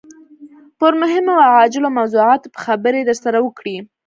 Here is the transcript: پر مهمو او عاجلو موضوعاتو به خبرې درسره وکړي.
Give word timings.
پر 0.79 0.93
مهمو 1.01 1.33
او 1.45 1.51
عاجلو 1.57 1.89
موضوعاتو 1.97 2.51
به 2.53 2.57
خبرې 2.65 3.01
درسره 3.09 3.37
وکړي. 3.41 3.75